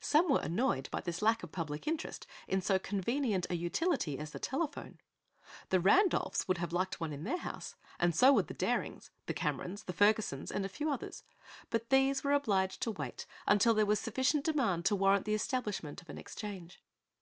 [0.00, 4.30] Some were annoyed by this lack of public interest in so convenient a utility as
[4.32, 4.98] the telephone.
[5.70, 9.32] The Randolphs would have liked one in their house, and so would the Darings, the
[9.32, 11.24] Camerons, the Fergusons and a few others;
[11.70, 16.02] but these were obliged to wait until there was sufficient demand to warrant the establishment
[16.02, 16.82] of an exchange.